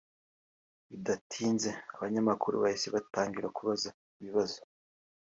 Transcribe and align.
Bidatinze 0.89 1.69
abanyamakuru 1.95 2.55
bahise 2.63 2.87
batangira 2.95 3.47
kubaza 3.57 3.89
ibibazo 4.19 4.59